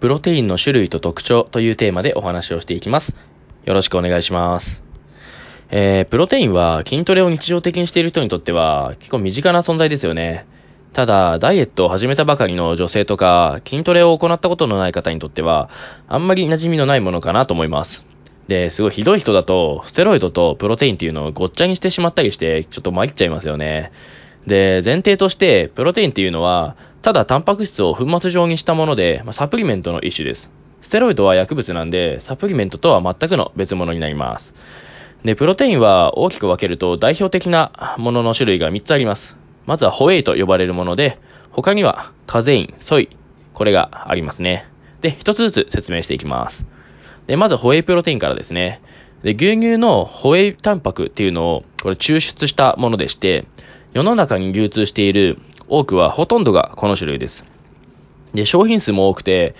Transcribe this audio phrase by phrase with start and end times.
[0.00, 3.14] プロテインの種類と特徴というテーマでお話をしていきます。
[3.64, 4.82] よろしくお願いします。
[5.70, 10.46] えー、プロテインは筋トレを日常的にしている人にとっては結構身近な存在ですよね。
[10.92, 15.68] ただ、ダイエットを始めたばかりの女性とか、筋トレを行ったことのない方にとっては、
[16.08, 18.06] あんまり馴染みのないものかなと思います。
[18.48, 23.92] で、すごいひどい人だと、ステロイドとプロテインっていうのをごっちゃにしてしまったりして、ちょっと参っちゃいますよね。
[24.46, 26.76] で、前提として、プロテインっていうのは、
[27.06, 30.50] ただタンパク質を粉末状にしたもので、ま、サプリメントの一種です。
[30.80, 34.54] ステロイドは薬物なんで、サプリメントとは全くの別物になります。
[35.22, 39.36] で、プロテインは大きく分けると代表的なものの種類が3つあります。
[39.66, 41.20] まずはホエイと呼ばれるもので、
[41.52, 43.08] 他にはカゼイン、ソイ、
[43.54, 44.66] これがありますね。
[45.00, 46.66] で、一つずつ説明していきます。
[47.28, 48.80] で、まずホエイプロテインからですね。
[49.22, 53.44] で、牛乳のホエイタンパクっていうのを、これ抽出したものでして、
[53.92, 55.38] 世の中に流通している
[55.68, 57.44] 多くはほとんどがこの種類です。
[58.34, 59.54] で、商品数も多くて、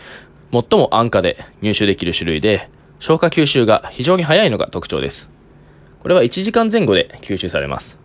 [0.52, 2.68] 最も安価で入手できる種類で、
[3.00, 5.28] 消化吸収が非常に早いのが特徴です。
[6.00, 7.98] これは1時間前後で吸収されます。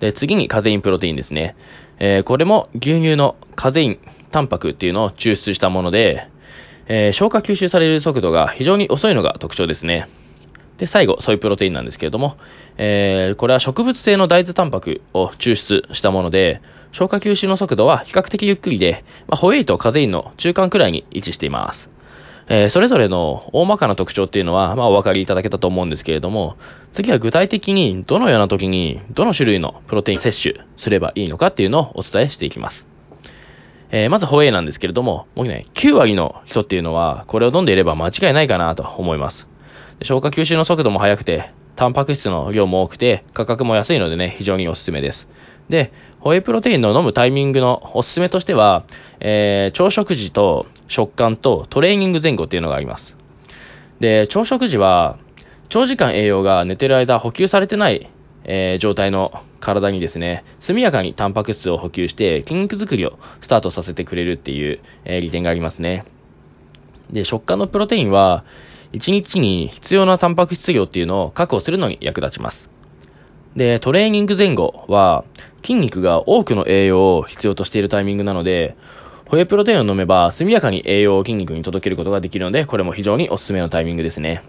[0.00, 1.54] で、次にカゼインプロテインですね。
[1.98, 3.98] えーこれも牛乳のカゼイン、
[4.30, 6.26] タンパクっていうのを抽出したもので、
[6.88, 10.08] えー消化吸収される速度が非常に遅いのが特徴ですね。
[10.78, 12.36] で、最後、ソイプロテインなんですけれども、
[12.78, 16.60] えーこれは植物性の大豆タンパクを抽出したもので、
[16.92, 21.88] 消化吸収の速度は比較的ゆっくりで、まあ、ホエイとカゼインの中間くらいに位置しています。
[22.48, 26.56] えーそれぞれの大まかな特徴っていうのは、まあ、お分かりいただけたと思うんですけれども、
[26.92, 32.86] 次は具体的にどのような時にどの種類のプロテイン摂取すればいいのかっていうのをお伝えしていきます。
[33.90, 39.53] えーまずホエイなんですけれども、もうね、9割の人っていうのは、これを飲んでいれば間違いないかなと思います。
[40.02, 45.28] 消化吸収の速度も速くて、タンパク質の量も多くて、価格も安いのでね、非常におすすめです。
[45.68, 48.84] で、ホエイプロテインの飲むタイミングのおすすめとしては、
[49.20, 53.16] えー朝食時と食感とトレーニング前後っていうのがあります。
[54.00, 55.18] で、朝食時は、
[55.68, 58.08] 長時間栄養が寝てる間補給されてない、
[58.44, 66.04] えー状態の体にですね、速やかにタンパク質を補給して筋肉作りをスタートさせてくれるっていう、えー利点がありますね。
[67.10, 68.44] で、食感のプロテインは、
[68.94, 72.70] 1日に必要なタンパク質量っていうのを確保するのに役立ちます。
[73.56, 75.24] で、トレーニング前後は、
[75.62, 78.76] 筋肉が多くの栄養を必要としているタイミングなので、
[79.26, 84.42] ホエプロテインを飲めば速やかに栄養を筋肉に届けることができるので、これも非常におすすめのタイミングですね。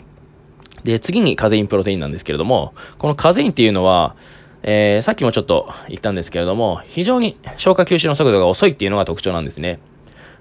[0.83, 4.15] で、次にカゼインプロテインなんですけれども、このカゼインっていうのは、
[4.61, 9.79] えーさっきもちょっと言ったんですけれども、非常に消化吸収の速度が遅いっていうのが特徴なんですね。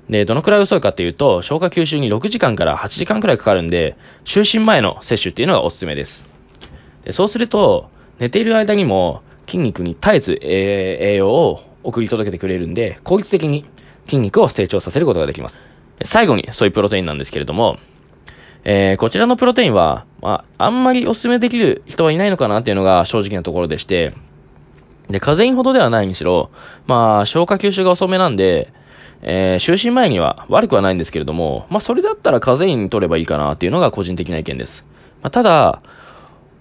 [0.09, 6.25] で、どのくらい遅いかっていうと、消化吸収に6時間から8時間くらいかかるんで、就寝前の摂取っていうのがおすすめです。
[7.05, 7.89] でそうすると、
[8.19, 13.65] 寝ている間にも筋肉に絶えず、え栄養を送り届けてくれるんで、効率的に
[14.07, 15.59] 筋肉を成長させることができます。
[16.05, 17.79] 最後にソイプロテインなんですけれども、
[18.65, 24.15] えーこちらのプロテインは、まあ、あんまりお勧めできる人はいないのかなっていうのが正直なところでして、
[25.09, 26.51] で、カゼインほどではないにしろ、
[26.87, 28.73] まあ、消化吸収が遅めなんで、
[29.27, 34.85] えー就寝前には悪くはないんですけれども、まあ、それだったらカゼイン取ればいいかなっていうのが個人的な意見です。
[35.23, 35.83] まあ、ただ、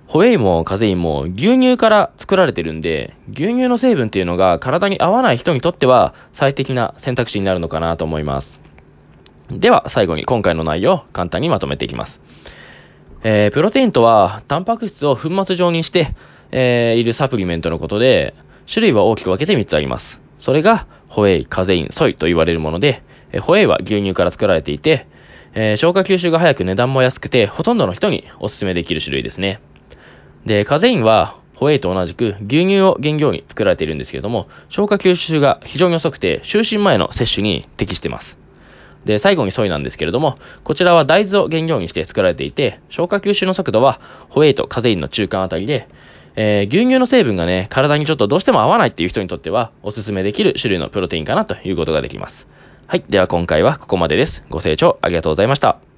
[0.07, 8.62] ホエイもカゼインも牛乳から作られてるんで、牛乳の成分っていうのが体に合わない人にとっては最適な選択肢になるのかなと思います。
[9.50, 12.22] では、最後に今回の内容を簡単にまとめていきます。
[13.24, 16.16] えープロテインとは、タンパク質を粉末状にして、
[16.51, 18.35] えーいるサプリメントのことで、
[18.72, 20.22] 種類は大きく分けて3つあります。
[20.40, 25.06] それが、ホエイ、カゼイン、ソイと言われるもので、えホエイは牛乳から作られていて、
[25.53, 29.59] えー消化吸収が早く値段も安くて、ほとんどの人にお勧めできる種類ですね。
[30.47, 38.40] で、カゼインは、ホエイと同じく牛乳を原料に作られているんですけれども、消化吸収が非常に遅くて、就寝前の摂取に適しています。
[39.06, 45.88] で、最後にソイなんですけれども、こちらは大豆を原料にして作られていて、消化吸収の速度はホエイとカゼインの中間あたりで、
[46.35, 52.47] えー牛乳の成分がね、体にちょっとどうしても合わないっていう人にとっては、おすすめできる種類のプロテインかなということができます。
[52.88, 53.03] はい。
[53.09, 54.44] では今回はここまでです。
[54.49, 55.93] ご清聴ありがとうございました。